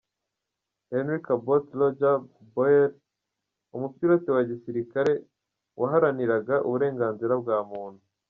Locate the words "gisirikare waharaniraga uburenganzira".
4.49-7.33